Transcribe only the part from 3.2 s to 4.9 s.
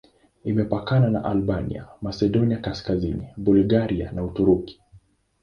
Bulgaria na Uturuki.